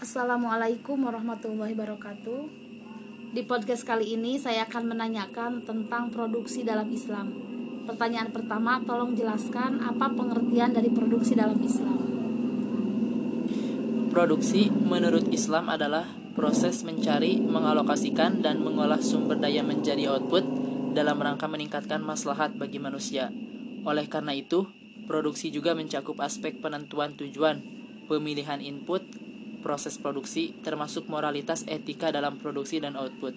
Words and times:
Assalamualaikum 0.00 0.96
warahmatullahi 0.96 1.76
wabarakatuh. 1.76 2.40
Di 3.36 3.44
podcast 3.44 3.84
kali 3.84 4.16
ini 4.16 4.40
saya 4.40 4.64
akan 4.64 4.96
menanyakan 4.96 5.68
tentang 5.68 6.08
produksi 6.08 6.64
dalam 6.64 6.88
Islam. 6.88 7.36
Pertanyaan 7.84 8.32
pertama, 8.32 8.80
tolong 8.80 9.12
jelaskan 9.12 9.84
apa 9.84 10.08
pengertian 10.16 10.72
dari 10.72 10.88
produksi 10.88 11.36
dalam 11.36 11.60
Islam. 11.60 12.00
Produksi 14.08 14.72
menurut 14.72 15.28
Islam 15.36 15.68
adalah 15.68 16.08
proses 16.32 16.80
mencari, 16.80 17.44
mengalokasikan, 17.44 18.40
dan 18.40 18.64
mengolah 18.64 19.04
sumber 19.04 19.36
daya 19.36 19.60
menjadi 19.60 20.16
output 20.16 20.48
dalam 20.96 21.20
rangka 21.20 21.44
meningkatkan 21.44 22.00
maslahat 22.00 22.56
bagi 22.56 22.80
manusia. 22.80 23.28
Oleh 23.84 24.08
karena 24.08 24.32
itu, 24.32 24.64
produksi 25.04 25.52
juga 25.52 25.76
mencakup 25.76 26.20
aspek 26.24 26.58
penentuan 26.58 27.14
tujuan, 27.14 27.60
pemilihan 28.10 28.60
input, 28.60 29.04
proses 29.64 29.96
produksi, 29.96 30.52
termasuk 30.60 31.08
moralitas 31.08 31.64
etika 31.64 32.12
dalam 32.12 32.36
produksi 32.36 32.84
dan 32.84 33.00
output. 33.00 33.32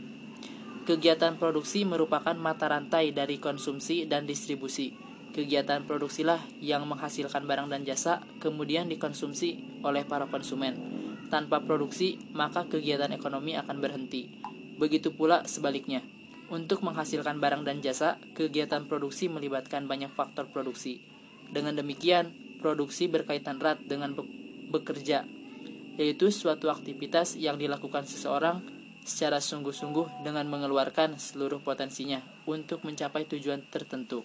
Kegiatan 0.83 1.35
produksi 1.35 1.83
merupakan 1.83 2.35
mata 2.35 2.71
rantai 2.71 3.11
dari 3.11 3.39
konsumsi 3.39 4.07
dan 4.07 4.23
distribusi. 4.23 4.95
Kegiatan 5.35 5.83
produksilah 5.83 6.39
yang 6.63 6.87
menghasilkan 6.87 7.43
barang 7.43 7.67
dan 7.67 7.83
jasa, 7.83 8.23
kemudian 8.39 8.87
dikonsumsi 8.87 9.83
oleh 9.83 10.07
para 10.07 10.27
konsumen. 10.31 10.79
Tanpa 11.27 11.59
produksi, 11.59 12.15
maka 12.31 12.63
kegiatan 12.71 13.11
ekonomi 13.11 13.59
akan 13.59 13.83
berhenti. 13.83 14.31
Begitu 14.79 15.11
pula 15.11 15.43
sebaliknya. 15.43 16.03
Untuk 16.47 16.79
menghasilkan 16.79 17.43
barang 17.43 17.67
dan 17.67 17.83
jasa, 17.83 18.15
kegiatan 18.31 18.87
produksi 18.87 19.27
melibatkan 19.27 19.83
banyak 19.83 20.07
faktor 20.15 20.47
produksi. 20.47 21.03
Dengan 21.51 21.79
demikian, 21.79 22.33
produksi 22.59 23.07
berkaitan 23.07 23.61
erat 23.61 23.79
dengan 23.85 24.17
bekerja 24.67 25.23
yaitu 25.97 26.29
suatu 26.29 26.69
aktivitas 26.69 27.35
yang 27.35 27.57
dilakukan 27.57 28.05
seseorang 28.05 28.61
secara 29.01 29.41
sungguh-sungguh 29.41 30.21
dengan 30.21 30.45
mengeluarkan 30.45 31.17
seluruh 31.17 31.57
potensinya 31.57 32.21
untuk 32.45 32.85
mencapai 32.85 33.25
tujuan 33.25 33.65
tertentu. 33.73 34.21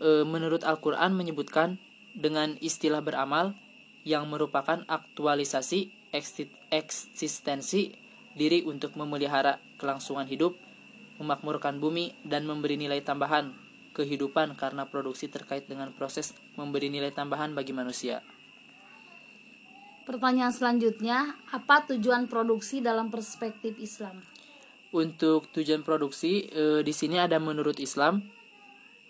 E, 0.00 0.24
menurut 0.24 0.64
Al-Quran 0.64 1.12
menyebutkan 1.12 1.76
dengan 2.16 2.56
istilah 2.64 3.04
beramal 3.04 3.52
yang 4.08 4.26
merupakan 4.32 4.80
aktualisasi 4.88 5.92
eksistensi 6.72 7.92
diri 8.32 8.64
untuk 8.64 8.96
memelihara 8.96 9.60
kelangsungan 9.76 10.24
hidup, 10.24 10.56
memakmurkan 11.20 11.84
bumi, 11.84 12.16
dan 12.24 12.48
memberi 12.48 12.80
nilai 12.80 13.04
tambahan 13.04 13.52
kehidupan 13.92 14.56
karena 14.56 14.88
produksi 14.88 15.28
terkait 15.28 15.68
dengan 15.68 15.92
proses 15.92 16.32
memberi 16.56 16.88
nilai 16.88 17.12
tambahan 17.12 17.52
bagi 17.52 17.76
manusia. 17.76 18.24
Pertanyaan 20.02 20.50
selanjutnya, 20.50 21.38
apa 21.54 21.86
tujuan 21.86 22.26
produksi 22.26 22.82
dalam 22.82 23.06
perspektif 23.06 23.78
Islam? 23.78 24.18
Untuk 24.90 25.46
tujuan 25.54 25.86
produksi, 25.86 26.50
e, 26.50 26.82
di 26.82 26.90
sini 26.90 27.22
ada 27.22 27.38
menurut 27.38 27.78
Islam 27.78 28.26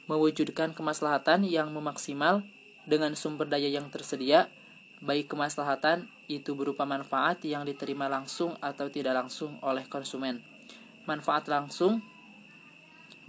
mewujudkan 0.04 0.76
kemaslahatan 0.76 1.48
yang 1.48 1.72
memaksimal 1.72 2.44
dengan 2.84 3.16
sumber 3.16 3.48
daya 3.48 3.72
yang 3.72 3.88
tersedia, 3.88 4.52
baik 5.00 5.32
kemaslahatan 5.32 6.12
itu 6.28 6.52
berupa 6.52 6.84
manfaat 6.84 7.40
yang 7.48 7.64
diterima 7.64 8.12
langsung 8.12 8.54
atau 8.60 8.92
tidak 8.92 9.16
langsung 9.16 9.56
oleh 9.64 9.88
konsumen. 9.88 10.44
Manfaat 11.08 11.48
langsung 11.48 12.04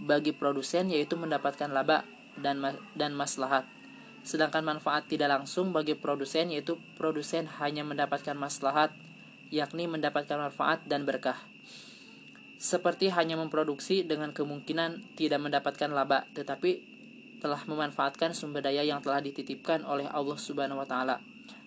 bagi 0.01 0.33
produsen 0.33 0.89
yaitu 0.89 1.15
mendapatkan 1.15 1.69
laba 1.69 2.05
dan 2.39 2.59
dan 2.97 3.13
maslahat 3.13 3.63
Sedangkan 4.23 4.63
manfaat 4.63 5.03
tidak 5.11 5.27
langsung 5.35 5.75
bagi 5.75 5.99
produsen 5.99 6.47
yaitu 6.47 6.79
produsen 6.95 7.43
hanya 7.59 7.83
mendapatkan 7.83 8.33
maslahat, 8.39 8.95
yakni 9.51 9.85
mendapatkan 9.85 10.39
manfaat 10.39 10.79
dan 10.87 11.03
berkah. 11.03 11.35
Seperti 12.55 13.11
hanya 13.11 13.35
memproduksi 13.35 14.07
dengan 14.07 14.31
kemungkinan 14.31 15.19
tidak 15.19 15.43
mendapatkan 15.43 15.91
laba, 15.91 16.23
tetapi 16.31 16.79
telah 17.43 17.59
memanfaatkan 17.67 18.31
sumber 18.31 18.63
daya 18.63 18.87
yang 18.87 19.03
telah 19.03 19.19
dititipkan 19.19 19.83
oleh 19.83 20.07
Allah 20.07 20.39
Subhanahu 20.39 20.79
wa 20.79 20.87
taala. 20.87 21.19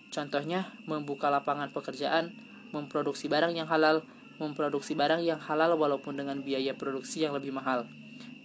Contohnya, 0.09 0.73
membuka 0.89 1.29
lapangan 1.29 1.69
pekerjaan, 1.69 2.33
memproduksi 2.73 3.29
barang 3.29 3.53
yang 3.53 3.69
halal, 3.69 4.01
memproduksi 4.41 4.97
barang 4.97 5.21
yang 5.21 5.37
halal 5.37 5.77
walaupun 5.77 6.17
dengan 6.17 6.41
biaya 6.41 6.73
produksi 6.73 7.21
yang 7.21 7.37
lebih 7.37 7.53
mahal 7.53 7.85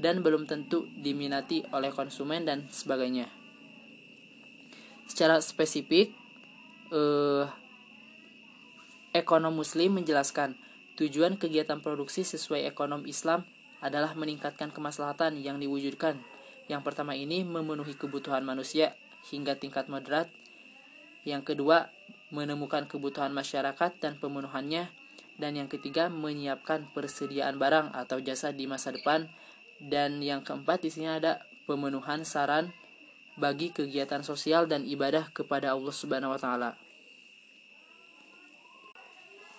dan 0.03 0.27
belum 0.27 0.51
tentu 0.51 0.91
diminati 0.99 1.63
oleh 1.71 1.95
konsumen 1.95 2.43
dan 2.43 2.67
sebagainya 2.67 3.31
secara 5.13 5.45
spesifik 5.45 6.11
eh, 6.89 7.45
ekonom 9.13 9.53
muslim 9.53 10.01
menjelaskan 10.01 10.57
tujuan 10.97 11.37
kegiatan 11.37 11.85
produksi 11.85 12.25
sesuai 12.25 12.65
ekonom 12.65 13.05
Islam 13.05 13.45
adalah 13.85 14.17
meningkatkan 14.17 14.73
kemaslahatan 14.73 15.37
yang 15.43 15.61
diwujudkan. 15.61 16.17
Yang 16.71 16.83
pertama 16.87 17.13
ini 17.13 17.45
memenuhi 17.45 17.93
kebutuhan 17.93 18.41
manusia 18.47 18.97
hingga 19.29 19.59
tingkat 19.59 19.93
moderat. 19.93 20.33
Yang 21.29 21.53
kedua, 21.53 21.93
menemukan 22.33 22.89
kebutuhan 22.89 23.35
masyarakat 23.35 23.99
dan 24.01 24.17
pemenuhannya. 24.17 24.89
Dan 25.37 25.59
yang 25.59 25.67
ketiga, 25.67 26.07
menyiapkan 26.07 26.87
persediaan 26.95 27.59
barang 27.59 27.93
atau 27.93 28.23
jasa 28.23 28.55
di 28.55 28.71
masa 28.71 28.95
depan. 28.95 29.27
Dan 29.83 30.23
yang 30.23 30.47
keempat 30.47 30.87
di 30.87 30.95
sini 30.95 31.11
ada 31.11 31.43
pemenuhan 31.67 32.23
saran 32.23 32.71
bagi 33.35 33.75
kegiatan 33.75 34.23
sosial 34.23 34.71
dan 34.71 34.87
ibadah 34.87 35.27
kepada 35.35 35.75
Allah 35.75 35.91
Subhanahu 35.91 36.31
wa 36.31 36.41
taala. 36.41 36.71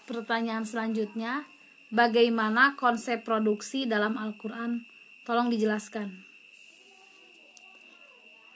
Pertanyaan 0.07 0.63
selanjutnya, 0.63 1.47
bagaimana 1.91 2.79
konsep 2.79 3.23
produksi 3.23 3.83
dalam 3.83 4.15
Al-Qur'an? 4.19 4.83
Tolong 5.23 5.47
dijelaskan. 5.47 6.11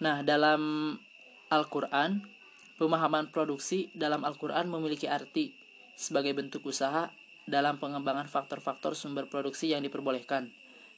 Nah, 0.03 0.21
dalam 0.21 0.93
Al-Qur'an, 1.47 2.27
pemahaman 2.75 3.31
produksi 3.31 3.87
dalam 3.95 4.27
Al-Qur'an 4.27 4.67
memiliki 4.67 5.07
arti 5.07 5.55
sebagai 5.97 6.35
bentuk 6.35 6.67
usaha 6.67 7.09
dalam 7.47 7.79
pengembangan 7.79 8.27
faktor-faktor 8.27 8.93
sumber 8.93 9.25
produksi 9.25 9.71
yang 9.71 9.81
diperbolehkan. 9.81 10.51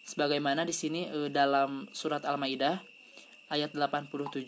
Sebagaimana 0.06 0.68
di 0.68 0.76
sini 0.76 1.08
eh, 1.08 1.30
dalam 1.32 1.90
surat 1.92 2.24
Al-Maidah 2.24 2.82
ayat 3.50 3.74
87 3.74 4.46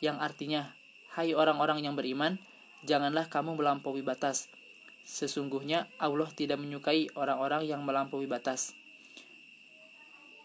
yang 0.00 0.20
artinya 0.20 0.76
Hai 1.16 1.32
orang-orang 1.32 1.80
yang 1.80 1.96
beriman 1.96 2.36
janganlah 2.84 3.32
kamu 3.32 3.56
melampaui 3.56 4.04
batas. 4.04 4.52
Sesungguhnya 5.08 5.88
Allah 5.96 6.28
tidak 6.36 6.60
menyukai 6.60 7.08
orang-orang 7.16 7.64
yang 7.64 7.80
melampaui 7.80 8.28
batas. 8.28 8.76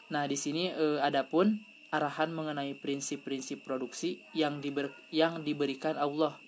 Nah 0.08 0.24
di 0.28 0.40
sini 0.40 0.72
eh, 0.72 1.04
adapun 1.04 1.60
arahan 1.92 2.32
mengenai 2.32 2.72
prinsip-prinsip 2.80 3.68
produksi 3.68 4.24
yang 4.32 4.64
diber, 4.64 4.96
yang 5.12 5.44
diberikan 5.44 6.00
Allah 6.00 6.40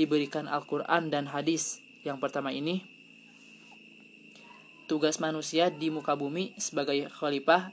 diberikan 0.00 0.48
Al-Qur'an 0.48 1.12
dan 1.12 1.28
hadis. 1.28 1.84
Yang 2.00 2.24
pertama 2.24 2.56
ini 2.56 2.80
tugas 4.90 5.22
manusia 5.22 5.70
di 5.70 5.86
muka 5.86 6.18
bumi 6.18 6.50
sebagai 6.58 7.06
khalifah 7.14 7.70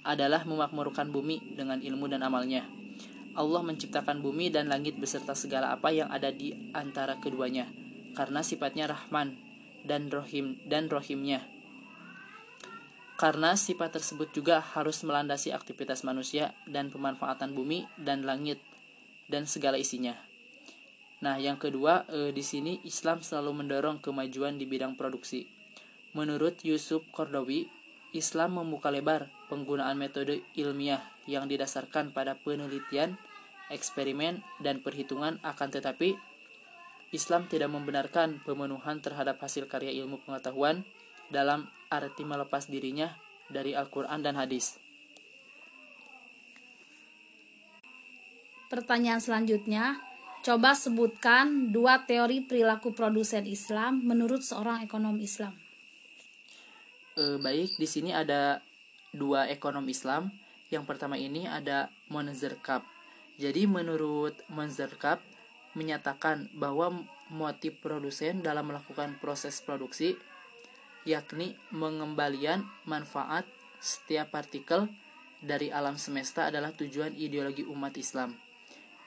adalah 0.00 0.48
memakmurkan 0.48 1.12
bumi 1.12 1.52
dengan 1.52 1.84
ilmu 1.84 2.08
dan 2.08 2.24
amalnya. 2.24 2.64
Allah 3.36 3.60
menciptakan 3.60 4.24
bumi 4.24 4.48
dan 4.48 4.72
langit 4.72 4.96
beserta 4.96 5.36
segala 5.36 5.76
apa 5.76 5.92
yang 5.92 6.08
ada 6.08 6.32
di 6.32 6.56
antara 6.72 7.20
keduanya, 7.20 7.68
karena 8.16 8.40
sifatnya 8.40 8.88
Rahman 8.88 9.36
dan 9.84 10.08
Rohim 10.08 10.56
dan 10.64 10.88
Rohimnya. 10.88 11.44
Karena 13.20 13.60
sifat 13.60 14.00
tersebut 14.00 14.32
juga 14.32 14.64
harus 14.72 15.04
melandasi 15.04 15.52
aktivitas 15.52 16.00
manusia 16.00 16.56
dan 16.64 16.88
pemanfaatan 16.88 17.52
bumi 17.52 17.84
dan 18.00 18.24
langit 18.24 18.56
dan 19.28 19.44
segala 19.44 19.76
isinya. 19.76 20.16
Nah, 21.24 21.40
yang 21.40 21.56
kedua, 21.56 22.04
eh, 22.12 22.30
di 22.32 22.44
sini 22.44 22.84
Islam 22.84 23.24
selalu 23.24 23.64
mendorong 23.64 24.04
kemajuan 24.04 24.60
di 24.60 24.68
bidang 24.68 25.00
produksi. 25.00 25.48
Menurut 26.12 26.60
Yusuf 26.60 27.04
Kordowi, 27.08 27.68
Islam 28.12 28.60
membuka 28.60 28.88
lebar 28.92 29.28
penggunaan 29.48 29.96
metode 29.96 30.44
ilmiah 30.56 31.04
yang 31.28 31.48
didasarkan 31.48 32.12
pada 32.12 32.36
penelitian, 32.36 33.20
eksperimen, 33.68 34.40
dan 34.60 34.80
perhitungan 34.80 35.40
akan 35.44 35.68
tetapi 35.72 36.16
Islam 37.12 37.46
tidak 37.46 37.70
membenarkan 37.70 38.42
pemenuhan 38.42 38.98
terhadap 39.00 39.38
hasil 39.38 39.70
karya 39.70 39.94
ilmu 40.04 40.20
pengetahuan 40.26 40.82
dalam 41.30 41.70
arti 41.88 42.26
melepas 42.26 42.66
dirinya 42.66 43.14
dari 43.46 43.72
Al-Quran 43.72 44.20
dan 44.20 44.34
hadis. 44.34 44.78
Pertanyaan 48.66 49.22
selanjutnya, 49.22 50.02
coba 50.46 50.78
sebutkan 50.78 51.74
dua 51.74 52.06
teori 52.06 52.38
perilaku 52.38 52.94
produsen 52.94 53.50
Islam 53.50 54.06
menurut 54.06 54.46
seorang 54.46 54.78
ekonom 54.86 55.18
Islam. 55.18 55.58
E, 57.18 57.42
baik, 57.42 57.74
di 57.74 57.88
sini 57.90 58.14
ada 58.14 58.62
dua 59.10 59.50
ekonom 59.50 59.82
Islam. 59.90 60.30
Yang 60.70 60.86
pertama 60.86 61.18
ini 61.18 61.50
ada 61.50 61.90
Monzer 62.14 62.54
Cup. 62.62 62.86
Jadi 63.42 63.66
menurut 63.66 64.38
Monzer 64.46 64.94
Cup 64.94 65.18
menyatakan 65.74 66.46
bahwa 66.54 66.94
motif 67.26 67.82
produsen 67.82 68.38
dalam 68.38 68.70
melakukan 68.70 69.18
proses 69.18 69.58
produksi 69.58 70.14
yakni 71.02 71.58
mengembalian 71.74 72.62
manfaat 72.86 73.50
setiap 73.82 74.30
partikel 74.30 74.86
dari 75.42 75.74
alam 75.74 75.98
semesta 75.98 76.46
adalah 76.46 76.70
tujuan 76.70 77.18
ideologi 77.18 77.66
umat 77.66 77.98
Islam. 77.98 78.45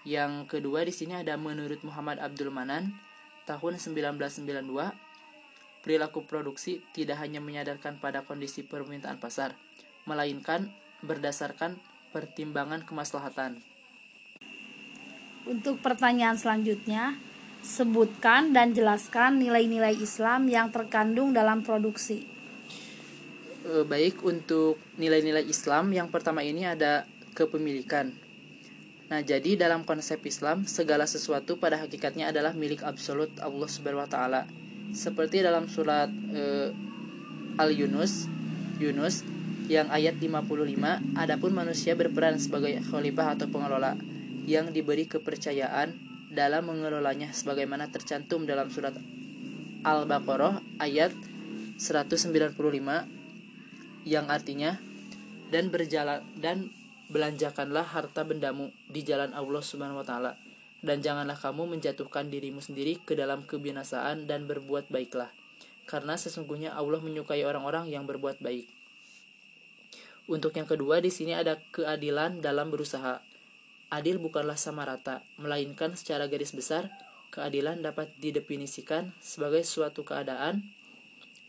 Yang 0.10 0.50
kedua 0.50 0.82
di 0.82 0.90
sini 0.90 1.14
ada 1.14 1.38
menurut 1.38 1.86
Muhammad 1.86 2.18
Abdul 2.18 2.50
Manan 2.50 2.98
tahun 3.46 3.78
1992 3.78 4.66
perilaku 5.86 6.26
produksi 6.26 6.82
tidak 6.98 7.22
hanya 7.22 7.38
menyadarkan 7.38 8.02
pada 8.02 8.26
kondisi 8.26 8.66
permintaan 8.66 9.22
pasar, 9.22 9.54
melainkan 10.10 10.74
berdasarkan 11.06 11.78
pertimbangan 12.10 12.82
kemaslahatan. 12.90 13.62
Untuk 15.46 15.78
pertanyaan 15.78 16.42
selanjutnya, 16.42 17.14
sebutkan 17.62 18.50
dan 18.50 18.74
jelaskan 18.74 19.38
nilai-nilai 19.38 19.94
Islam 19.94 20.50
yang 20.50 20.74
terkandung 20.74 21.38
dalam 21.38 21.62
produksi. 21.62 22.26
E, 23.62 23.86
baik, 23.86 24.26
untuk 24.26 24.82
nilai-nilai 24.98 25.46
Islam 25.46 25.94
yang 25.94 26.10
pertama 26.10 26.42
ini 26.42 26.66
ada 26.66 27.06
kepemilikan. 27.38 28.29
Nah, 29.10 29.26
jadi 29.26 29.58
dalam 29.58 29.82
konsep 29.90 30.22
Islam, 30.22 30.70
segala 30.70 31.10
sesuatu 31.10 31.58
pada 31.58 31.82
hakikatnya 31.82 32.30
adalah 32.30 32.54
milik 32.54 32.86
absolut 32.86 33.34
Allah 33.42 33.66
Subhanahu 33.66 34.06
wa 34.06 34.10
taala. 34.10 34.42
Seperti 34.94 35.42
dalam 35.42 35.66
surat 35.66 36.14
e, 36.14 36.70
Al-Yunus, 37.58 38.30
Yunus 38.78 39.26
yang 39.66 39.90
ayat 39.90 40.22
55, 40.22 41.18
adapun 41.18 41.52
manusia 41.58 41.98
berperan 41.98 42.38
sebagai 42.38 42.86
khalifah 42.86 43.34
atau 43.34 43.50
pengelola 43.50 43.98
yang 44.46 44.70
diberi 44.70 45.10
kepercayaan 45.10 45.94
dalam 46.30 46.70
mengelolanya 46.70 47.34
sebagaimana 47.34 47.90
tercantum 47.90 48.46
dalam 48.46 48.70
surat 48.70 48.94
Al-Baqarah 49.82 50.62
ayat 50.78 51.10
195 51.82 52.54
yang 54.06 54.26
artinya 54.30 54.78
dan 55.50 55.74
berjalan 55.74 56.22
dan 56.38 56.70
belanjakanlah 57.10 57.84
harta 57.84 58.22
bendamu 58.24 58.70
di 58.88 59.02
jalan 59.02 59.34
Allah 59.34 59.64
Subhanahu 59.66 60.02
wa 60.02 60.08
taala 60.08 60.38
dan 60.86 61.04
janganlah 61.04 61.36
kamu 61.36 61.78
menjatuhkan 61.78 62.32
dirimu 62.32 62.64
sendiri 62.64 63.02
ke 63.04 63.18
dalam 63.18 63.44
kebinasaan 63.44 64.30
dan 64.30 64.48
berbuat 64.48 64.88
baiklah 64.88 65.34
karena 65.90 66.16
sesungguhnya 66.16 66.72
Allah 66.78 67.02
menyukai 67.02 67.42
orang-orang 67.44 67.90
yang 67.90 68.06
berbuat 68.06 68.40
baik. 68.40 68.70
Untuk 70.30 70.54
yang 70.54 70.70
kedua 70.70 71.02
di 71.02 71.10
sini 71.10 71.34
ada 71.34 71.58
keadilan 71.74 72.46
dalam 72.46 72.70
berusaha 72.70 73.26
Adil 73.90 74.22
bukanlah 74.22 74.54
sama 74.54 74.86
rata, 74.86 75.26
melainkan 75.42 75.98
secara 75.98 76.30
garis 76.30 76.54
besar, 76.54 76.94
keadilan 77.34 77.82
dapat 77.82 78.14
didefinisikan 78.22 79.18
sebagai 79.18 79.66
suatu 79.66 80.06
keadaan 80.06 80.62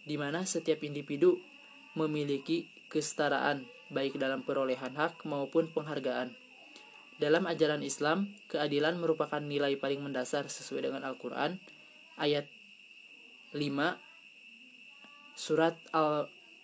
di 0.08 0.16
mana 0.16 0.48
setiap 0.48 0.80
individu 0.80 1.36
memiliki 1.92 2.64
kesetaraan 2.88 3.68
baik 3.90 4.16
dalam 4.16 4.46
perolehan 4.46 4.94
hak 4.94 5.26
maupun 5.26 5.69
penghargaan. 5.70 6.32
Dalam 7.20 7.44
ajaran 7.44 7.84
Islam, 7.84 8.32
keadilan 8.48 8.96
merupakan 8.96 9.42
nilai 9.44 9.76
paling 9.76 10.00
mendasar 10.00 10.48
sesuai 10.48 10.88
dengan 10.88 11.04
Al-Quran, 11.04 11.60
ayat 12.16 12.48
5, 13.52 13.60
surat 15.37 15.76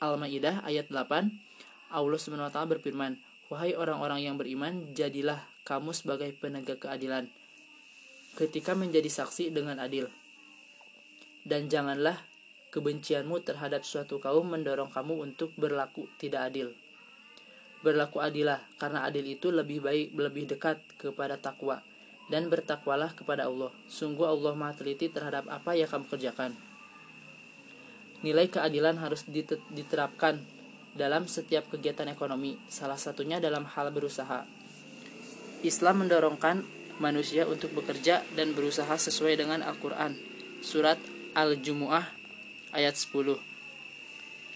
Al-Ma'idah, 0.00 0.64
ayat 0.64 0.88
8, 0.88 1.92
Allah 1.92 2.18
SWT 2.18 2.56
berfirman, 2.56 3.20
Wahai 3.46 3.76
orang-orang 3.78 4.26
yang 4.26 4.34
beriman, 4.40 4.90
jadilah 4.96 5.38
kamu 5.62 5.94
sebagai 5.94 6.34
penegak 6.34 6.82
keadilan 6.82 7.30
ketika 8.36 8.76
menjadi 8.76 9.08
saksi 9.08 9.50
dengan 9.50 9.80
adil. 9.80 10.10
Dan 11.46 11.70
janganlah 11.70 12.20
kebencianmu 12.74 13.40
terhadap 13.46 13.86
suatu 13.86 14.20
kaum 14.20 14.50
mendorong 14.50 14.92
kamu 14.92 15.24
untuk 15.24 15.54
berlaku 15.56 16.10
tidak 16.20 16.52
adil. 16.52 16.76
Berlaku 17.86 18.18
adilah, 18.18 18.58
karena 18.82 19.06
adil 19.06 19.22
itu 19.38 19.54
lebih 19.54 19.86
baik, 19.86 20.18
lebih 20.18 20.50
dekat 20.50 20.82
kepada 20.98 21.38
takwa. 21.38 21.86
Dan 22.26 22.50
bertakwalah 22.50 23.14
kepada 23.14 23.46
Allah. 23.46 23.70
Sungguh 23.86 24.26
Allah 24.26 24.58
maha 24.58 24.74
teliti 24.74 25.06
terhadap 25.06 25.46
apa 25.46 25.78
yang 25.78 25.86
kamu 25.86 26.10
kerjakan. 26.10 26.58
Nilai 28.26 28.50
keadilan 28.50 28.98
harus 28.98 29.22
diterapkan 29.70 30.42
dalam 30.98 31.30
setiap 31.30 31.70
kegiatan 31.70 32.10
ekonomi, 32.10 32.58
salah 32.66 32.98
satunya 32.98 33.38
dalam 33.38 33.62
hal 33.62 33.94
berusaha. 33.94 34.42
Islam 35.62 36.02
mendorongkan 36.02 36.66
manusia 36.98 37.46
untuk 37.46 37.70
bekerja 37.70 38.26
dan 38.34 38.50
berusaha 38.58 38.90
sesuai 38.98 39.38
dengan 39.38 39.62
Al-Quran. 39.62 40.18
Surat 40.64 40.98
Al-Jumu'ah 41.38 42.10
ayat 42.74 42.98
10. 42.98 43.38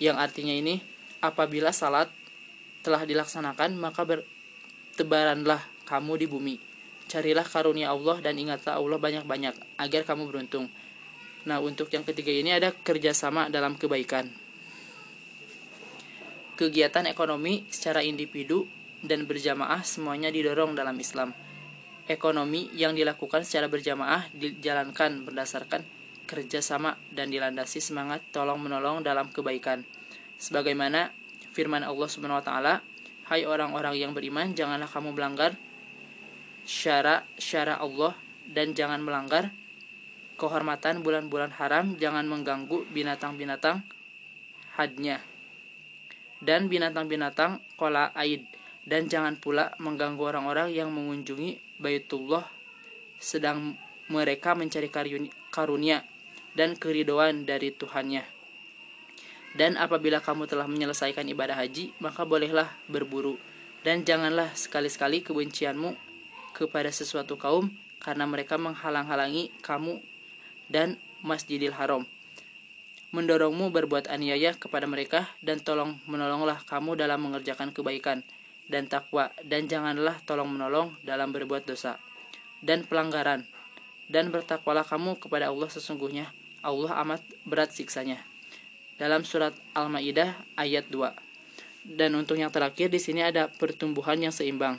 Yang 0.03 0.17
artinya 0.19 0.55
ini, 0.57 0.83
apabila 1.23 1.71
salat 1.71 2.11
telah 2.81 3.05
dilaksanakan, 3.05 3.77
maka 3.77 4.05
bertebaranlah 4.05 5.61
kamu 5.85 6.13
di 6.21 6.27
bumi. 6.29 6.57
Carilah 7.11 7.43
karunia 7.43 7.91
Allah 7.91 8.23
dan 8.23 8.39
ingatlah 8.39 8.79
Allah 8.79 8.99
banyak-banyak 9.01 9.55
agar 9.83 10.03
kamu 10.07 10.31
beruntung. 10.31 10.71
Nah, 11.49 11.59
untuk 11.59 11.91
yang 11.91 12.07
ketiga 12.07 12.31
ini 12.31 12.55
ada 12.55 12.71
kerjasama 12.71 13.51
dalam 13.51 13.75
kebaikan. 13.75 14.31
Kegiatan 16.55 17.09
ekonomi 17.09 17.65
secara 17.73 18.05
individu 18.05 18.69
dan 19.01 19.25
berjamaah 19.25 19.81
semuanya 19.81 20.29
didorong 20.29 20.77
dalam 20.77 20.95
Islam. 21.01 21.33
Ekonomi 22.05 22.69
yang 22.77 22.93
dilakukan 22.93 23.49
secara 23.49 23.67
berjamaah 23.67 24.29
dijalankan 24.37 25.25
berdasarkan 25.25 25.83
kerjasama 26.29 26.95
dan 27.11 27.33
dilandasi 27.33 27.83
semangat 27.83 28.23
tolong-menolong 28.31 29.03
dalam 29.03 29.33
kebaikan. 29.35 29.83
Sebagaimana 30.39 31.11
firman 31.51 31.83
Allah 31.83 32.09
Subhanahu 32.09 32.41
wa 32.41 32.47
taala, 32.47 32.75
"Hai 33.27 33.47
orang-orang 33.47 33.99
yang 33.99 34.13
beriman, 34.15 34.55
janganlah 34.55 34.87
kamu 34.87 35.15
melanggar 35.15 35.55
syara-syara 36.67 37.79
Allah 37.79 38.15
dan 38.47 38.75
jangan 38.75 39.03
melanggar 39.03 39.55
kehormatan 40.41 41.05
bulan-bulan 41.05 41.53
haram, 41.61 41.95
jangan 42.01 42.25
mengganggu 42.25 42.89
binatang-binatang 42.91 43.85
hadnya 44.79 45.21
dan 46.41 46.73
binatang-binatang 46.73 47.61
kola 47.77 48.11
aid 48.17 48.49
dan 48.89 49.07
jangan 49.07 49.37
pula 49.37 49.77
mengganggu 49.77 50.25
orang-orang 50.25 50.73
yang 50.73 50.89
mengunjungi 50.89 51.77
Baitullah 51.77 52.49
sedang 53.21 53.77
mereka 54.09 54.57
mencari 54.57 54.89
karunia 55.53 56.03
dan 56.57 56.75
keridoan 56.75 57.45
dari 57.45 57.71
Tuhannya. 57.71 58.40
Dan 59.55 59.75
apabila 59.75 60.23
kamu 60.23 60.47
telah 60.47 60.71
menyelesaikan 60.71 61.27
ibadah 61.31 61.59
haji, 61.59 61.91
maka 61.99 62.23
bolehlah 62.23 62.71
berburu. 62.87 63.37
Dan 63.83 64.07
janganlah 64.07 64.55
sekali-sekali 64.55 65.25
kebencianmu 65.27 65.97
kepada 66.55 66.93
sesuatu 66.93 67.35
kaum, 67.35 67.73
karena 67.99 68.29
mereka 68.29 68.61
menghalang-halangi 68.61 69.51
kamu 69.65 69.99
dan 70.71 71.01
Masjidil 71.27 71.75
Haram. 71.75 72.07
Mendorongmu 73.11 73.75
berbuat 73.75 74.07
aniaya 74.07 74.55
kepada 74.55 74.87
mereka, 74.87 75.27
dan 75.43 75.59
tolong 75.59 75.99
menolonglah 76.07 76.63
kamu 76.63 76.95
dalam 76.95 77.27
mengerjakan 77.27 77.75
kebaikan 77.75 78.23
dan 78.71 78.87
takwa 78.87 79.35
dan 79.43 79.67
janganlah 79.67 80.23
tolong 80.23 80.47
menolong 80.47 80.95
dalam 81.03 81.35
berbuat 81.35 81.67
dosa 81.67 81.99
dan 82.63 82.87
pelanggaran 82.87 83.43
dan 84.07 84.31
bertakwalah 84.31 84.87
kamu 84.87 85.19
kepada 85.19 85.51
Allah 85.51 85.67
sesungguhnya 85.67 86.31
Allah 86.63 87.03
amat 87.03 87.21
berat 87.43 87.75
siksanya 87.75 88.23
dalam 89.01 89.25
surat 89.25 89.57
Al-Maidah 89.73 90.37
ayat 90.61 90.93
2 90.93 91.97
dan 91.97 92.13
untuk 92.13 92.37
yang 92.37 92.53
terakhir 92.53 92.93
di 92.93 93.01
sini 93.01 93.25
ada 93.25 93.49
pertumbuhan 93.49 94.21
yang 94.21 94.35
seimbang 94.37 94.77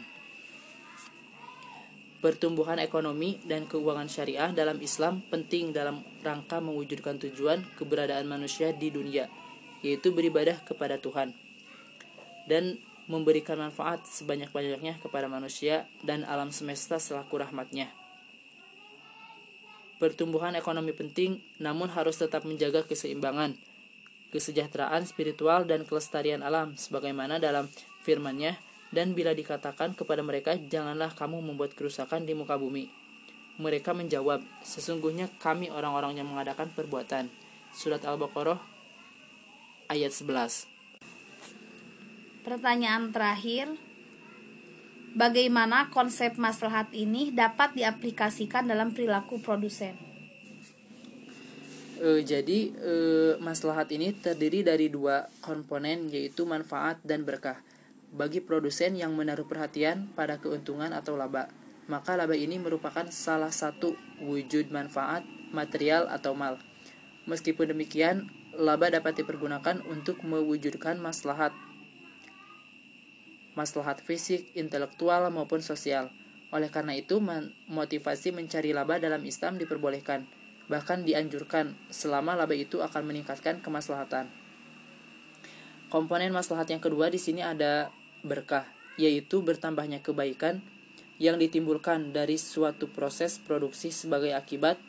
Pertumbuhan 2.21 2.77
ekonomi 2.77 3.41
dan 3.49 3.65
keuangan 3.65 4.05
syariah 4.05 4.53
dalam 4.53 4.77
Islam 4.77 5.25
penting 5.33 5.73
dalam 5.73 6.05
rangka 6.21 6.61
mewujudkan 6.61 7.17
tujuan 7.17 7.65
keberadaan 7.81 8.29
manusia 8.29 8.69
di 8.77 8.93
dunia, 8.93 9.25
yaitu 9.81 10.13
beribadah 10.13 10.61
kepada 10.61 11.01
Tuhan. 11.01 11.33
Dan 12.45 12.77
memberikan 13.09 13.57
manfaat 13.57 14.05
sebanyak-banyaknya 14.05 15.01
kepada 15.01 15.25
manusia 15.25 15.89
dan 16.05 16.21
alam 16.29 16.53
semesta 16.53 17.01
selaku 17.01 17.41
rahmatnya. 17.41 17.89
Pertumbuhan 19.97 20.53
ekonomi 20.53 20.93
penting, 20.93 21.41
namun 21.57 21.89
harus 21.89 22.21
tetap 22.21 22.45
menjaga 22.45 22.85
keseimbangan, 22.85 23.57
kesejahteraan 24.31 25.03
spiritual 25.05 25.67
dan 25.67 25.83
kelestarian 25.83 26.41
alam, 26.41 26.73
sebagaimana 26.79 27.37
dalam 27.37 27.67
firman-Nya, 28.01 28.57
dan 28.91 29.15
bila 29.15 29.31
dikatakan 29.31 29.95
kepada 29.95 30.23
mereka, 30.23 30.57
janganlah 30.57 31.13
kamu 31.15 31.39
membuat 31.43 31.75
kerusakan 31.77 32.23
di 32.27 32.35
muka 32.35 32.55
bumi. 32.55 32.91
Mereka 33.59 33.93
menjawab, 33.93 34.41
sesungguhnya 34.63 35.29
kami 35.37 35.69
orang-orang 35.69 36.17
yang 36.17 36.27
mengadakan 36.27 36.71
perbuatan. 36.71 37.29
Surat 37.71 38.03
Al-Baqarah 38.03 38.59
ayat 39.87 40.11
11 40.11 40.67
Pertanyaan 42.41 43.13
terakhir, 43.13 43.71
Bagaimana 45.11 45.91
konsep 45.91 46.39
maslahat 46.39 46.87
ini 46.95 47.35
dapat 47.35 47.75
diaplikasikan 47.75 48.63
dalam 48.63 48.95
perilaku 48.95 49.43
produsen? 49.43 50.10
E, 52.01 52.25
jadi 52.25 52.73
e, 52.73 52.93
maslahat 53.37 53.93
ini 53.93 54.09
terdiri 54.09 54.65
dari 54.65 54.89
dua 54.89 55.29
komponen 55.37 56.09
yaitu 56.09 56.49
manfaat 56.49 56.97
dan 57.05 57.21
berkah. 57.21 57.61
Bagi 58.09 58.41
produsen 58.41 58.97
yang 58.97 59.13
menaruh 59.13 59.45
perhatian 59.45 60.09
pada 60.17 60.41
keuntungan 60.41 60.97
atau 60.97 61.13
laba, 61.13 61.53
maka 61.85 62.17
laba 62.17 62.33
ini 62.33 62.57
merupakan 62.57 63.05
salah 63.13 63.53
satu 63.53 63.93
wujud 64.17 64.73
manfaat 64.73 65.21
material 65.53 66.09
atau 66.09 66.33
mal. 66.33 66.57
Meskipun 67.29 67.69
demikian, 67.69 68.33
laba 68.57 68.89
dapat 68.89 69.21
dipergunakan 69.21 69.85
untuk 69.85 70.25
mewujudkan 70.25 70.97
maslahat 70.97 71.53
maslahat 73.53 74.01
fisik, 74.01 74.49
intelektual, 74.57 75.27
maupun 75.29 75.61
sosial. 75.61 76.09
Oleh 76.49 76.71
karena 76.71 76.97
itu, 76.97 77.19
motivasi 77.69 78.31
mencari 78.31 78.71
laba 78.71 78.97
dalam 78.97 79.23
Islam 79.27 79.59
diperbolehkan, 79.59 80.27
bahkan 80.71 81.03
dianjurkan 81.03 81.75
selama 81.91 82.39
laba 82.39 82.55
itu 82.55 82.79
akan 82.79 83.11
meningkatkan 83.11 83.59
kemaslahatan. 83.59 84.31
Komponen 85.91 86.31
maslahat 86.31 86.71
yang 86.71 86.79
kedua 86.79 87.11
di 87.11 87.19
sini 87.19 87.43
ada 87.43 87.91
berkah, 88.23 88.63
yaitu 88.95 89.43
bertambahnya 89.43 89.99
kebaikan 89.99 90.63
yang 91.19 91.35
ditimbulkan 91.35 92.15
dari 92.15 92.39
suatu 92.39 92.87
proses 92.87 93.35
produksi 93.43 93.91
sebagai 93.91 94.31
akibat 94.31 94.79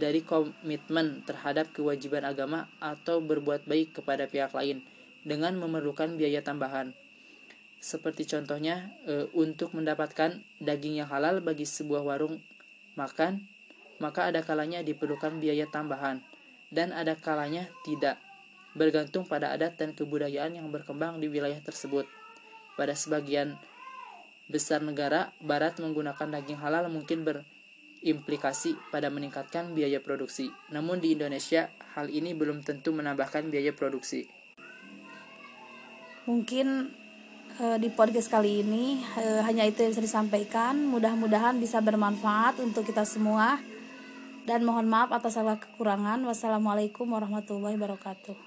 dari 0.00 0.24
komitmen 0.24 1.20
terhadap 1.28 1.68
kewajiban 1.76 2.24
agama 2.24 2.72
atau 2.80 3.20
berbuat 3.20 3.68
baik 3.68 4.00
kepada 4.00 4.24
pihak 4.24 4.56
lain 4.56 4.80
dengan 5.28 5.60
memerlukan 5.60 6.16
biaya 6.16 6.40
tambahan 6.40 6.96
seperti 7.86 8.26
contohnya 8.26 8.90
e, 9.06 9.30
untuk 9.36 9.70
mendapatkan 9.76 10.42
daging 10.58 10.98
yang 10.98 11.08
halal 11.12 11.38
bagi 11.38 11.62
sebuah 11.68 12.02
warung 12.02 12.42
makan, 12.98 13.46
maka 13.98 14.28
ada 14.28 14.44
kalanya 14.44 14.82
diperlukan 14.84 15.38
biaya 15.40 15.66
tambahan 15.68 16.20
dan 16.68 16.90
ada 16.92 17.14
kalanya 17.16 17.70
tidak, 17.86 18.20
bergantung 18.76 19.24
pada 19.24 19.54
adat 19.54 19.78
dan 19.78 19.94
kebudayaan 19.94 20.58
yang 20.58 20.68
berkembang 20.68 21.22
di 21.22 21.30
wilayah 21.30 21.58
tersebut. 21.62 22.04
Pada 22.76 22.92
sebagian 22.92 23.56
besar 24.46 24.84
negara 24.84 25.32
barat 25.40 25.80
menggunakan 25.80 26.38
daging 26.38 26.60
halal 26.60 26.86
mungkin 26.92 27.24
berimplikasi 27.24 28.76
pada 28.92 29.08
meningkatkan 29.08 29.72
biaya 29.72 30.02
produksi. 30.02 30.52
Namun 30.70 31.00
di 31.00 31.16
Indonesia 31.16 31.72
hal 31.96 32.12
ini 32.12 32.36
belum 32.36 32.62
tentu 32.62 32.92
menambahkan 32.92 33.48
biaya 33.48 33.72
produksi. 33.72 34.28
Mungkin 36.26 36.90
Eh, 37.56 37.80
di 37.80 37.88
podcast 37.88 38.28
kali 38.28 38.60
ini 38.60 39.00
eh, 39.16 39.40
hanya 39.40 39.64
itu 39.64 39.80
yang 39.80 39.96
bisa 39.96 40.04
disampaikan. 40.04 40.76
Mudah-mudahan 40.92 41.56
bisa 41.56 41.80
bermanfaat 41.80 42.60
untuk 42.60 42.84
kita 42.84 43.08
semua. 43.08 43.56
Dan 44.46 44.62
mohon 44.62 44.86
maaf 44.86 45.10
atas 45.10 45.34
segala 45.34 45.58
kekurangan. 45.58 46.22
Wassalamualaikum 46.22 47.10
warahmatullahi 47.10 47.74
wabarakatuh. 47.74 48.38